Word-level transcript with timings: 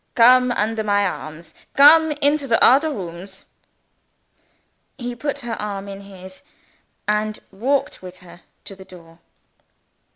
Come 0.15 0.51
under 0.53 0.83
my 0.83 1.05
arms! 1.07 1.53
Come 1.77 2.11
into 2.23 2.47
the 2.47 2.59
odder 2.65 2.89
rooms!" 2.91 3.45
He 4.97 5.13
put 5.15 5.41
her 5.41 5.53
arm 5.61 5.87
in 5.87 6.01
his, 6.01 6.41
and 7.07 7.37
walked 7.51 8.01
with 8.01 8.17
her 8.17 8.41
to 8.65 8.75
the 8.75 8.83
door. 8.85 9.19